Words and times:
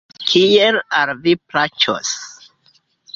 Kiel 0.29 0.77
al 1.01 1.11
vi 1.27 1.35
plaĉos. 1.51 2.15